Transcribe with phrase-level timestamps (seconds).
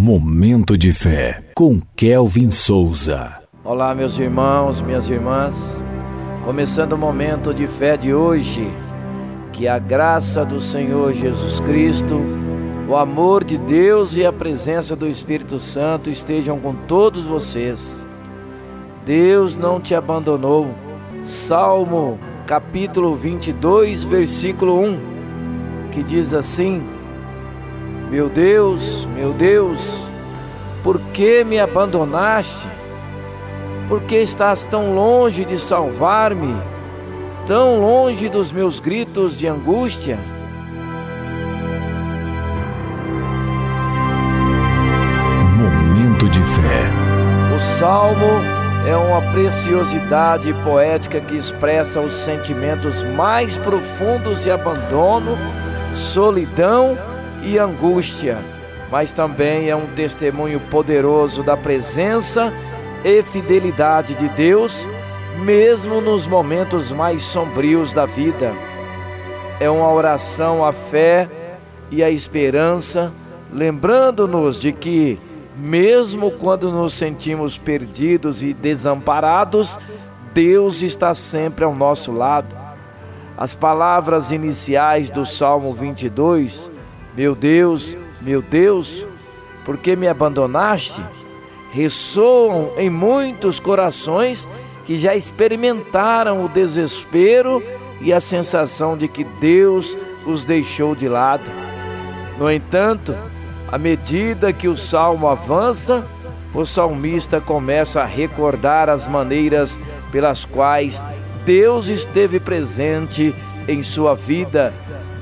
[0.00, 3.42] Momento de fé com Kelvin Souza.
[3.64, 5.56] Olá, meus irmãos, minhas irmãs.
[6.44, 8.70] Começando o momento de fé de hoje,
[9.52, 12.14] que a graça do Senhor Jesus Cristo,
[12.88, 18.06] o amor de Deus e a presença do Espírito Santo estejam com todos vocês.
[19.04, 20.68] Deus não te abandonou.
[21.24, 25.00] Salmo capítulo 22, versículo 1,
[25.90, 26.97] que diz assim:
[28.10, 30.08] Meu Deus, meu Deus,
[30.82, 32.66] por que me abandonaste?
[33.86, 36.56] Por que estás tão longe de salvar-me,
[37.46, 40.18] tão longe dos meus gritos de angústia?
[45.58, 46.90] Momento de fé.
[47.54, 48.42] O salmo
[48.86, 55.36] é uma preciosidade poética que expressa os sentimentos mais profundos de abandono,
[55.94, 56.96] solidão
[57.42, 58.38] e angústia,
[58.90, 62.52] mas também é um testemunho poderoso da presença
[63.04, 64.86] e fidelidade de Deus,
[65.42, 68.52] mesmo nos momentos mais sombrios da vida.
[69.60, 71.28] É uma oração à fé
[71.90, 73.12] e à esperança,
[73.52, 75.18] lembrando-nos de que
[75.56, 79.78] mesmo quando nos sentimos perdidos e desamparados,
[80.32, 82.54] Deus está sempre ao nosso lado.
[83.36, 86.70] As palavras iniciais do Salmo 22,
[87.18, 89.06] meu Deus, meu Deus,
[89.64, 91.02] por que me abandonaste?
[91.72, 94.48] ressoam em muitos corações
[94.86, 97.62] que já experimentaram o desespero
[98.00, 101.50] e a sensação de que Deus os deixou de lado.
[102.38, 103.14] No entanto,
[103.70, 106.06] à medida que o salmo avança,
[106.54, 109.78] o salmista começa a recordar as maneiras
[110.10, 111.02] pelas quais
[111.44, 113.34] Deus esteve presente
[113.66, 114.72] em sua vida,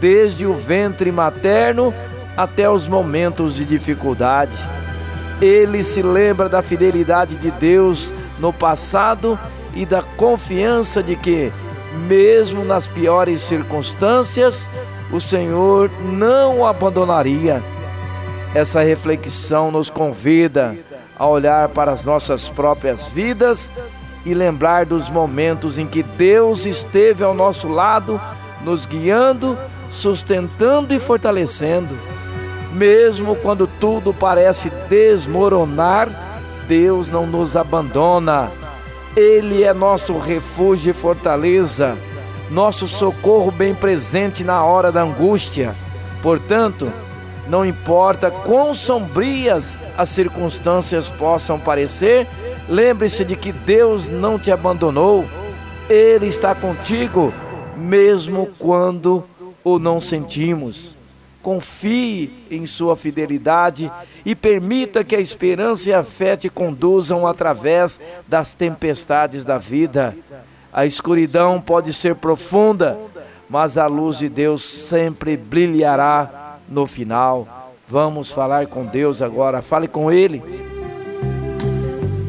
[0.00, 1.92] desde o ventre materno
[2.36, 4.56] até os momentos de dificuldade.
[5.40, 9.38] Ele se lembra da fidelidade de Deus no passado
[9.74, 11.52] e da confiança de que,
[12.06, 14.68] mesmo nas piores circunstâncias,
[15.12, 17.62] o Senhor não o abandonaria
[18.54, 20.76] essa reflexão nos convida
[21.16, 23.70] a olhar para as nossas próprias vidas
[24.24, 28.20] e lembrar dos momentos em que Deus esteve ao nosso lado,
[28.64, 29.58] nos guiando,
[29.90, 31.98] sustentando e fortalecendo.
[32.72, 36.08] Mesmo quando tudo parece desmoronar,
[36.66, 38.50] Deus não nos abandona.
[39.16, 41.96] Ele é nosso refúgio e fortaleza,
[42.50, 45.74] nosso socorro bem presente na hora da angústia.
[46.22, 46.92] Portanto,
[47.48, 52.26] não importa quão sombrias as circunstâncias possam parecer,
[52.68, 55.24] lembre-se de que Deus não te abandonou,
[55.88, 57.32] Ele está contigo,
[57.76, 59.24] mesmo quando
[59.64, 60.96] o não sentimos.
[61.42, 63.90] Confie em Sua fidelidade
[64.24, 70.16] e permita que a esperança e a fé te conduzam através das tempestades da vida.
[70.72, 72.98] A escuridão pode ser profunda,
[73.48, 77.72] mas a luz de Deus sempre brilhará no final.
[77.86, 79.62] Vamos falar com Deus agora.
[79.62, 80.42] Fale com Ele.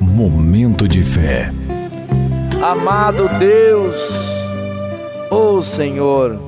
[0.00, 1.52] Momento de fé.
[2.62, 4.10] Amado Deus,
[5.30, 6.40] ó oh Senhor,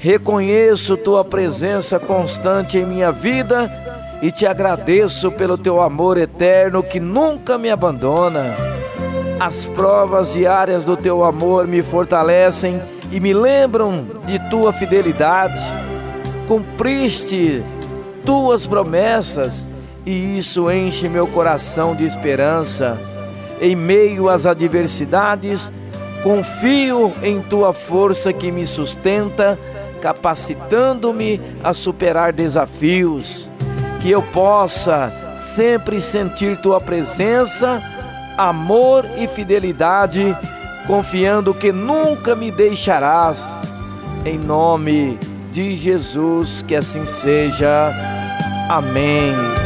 [0.00, 3.70] reconheço Tua presença constante em minha vida
[4.20, 8.56] e te agradeço pelo Teu amor eterno que nunca me abandona.
[9.38, 15.60] As provas diárias do Teu amor me fortalecem e me lembram de Tua fidelidade
[16.50, 17.62] cumpriste
[18.26, 19.64] tuas promessas
[20.04, 22.98] e isso enche meu coração de esperança.
[23.60, 25.70] Em meio às adversidades,
[26.24, 29.56] confio em tua força que me sustenta,
[30.00, 33.48] capacitando-me a superar desafios.
[34.00, 35.12] Que eu possa
[35.54, 37.82] sempre sentir tua presença,
[38.36, 40.36] amor e fidelidade,
[40.86, 43.44] confiando que nunca me deixarás.
[44.24, 45.18] Em nome
[45.52, 47.92] de Jesus, que assim seja.
[48.68, 49.59] Amém.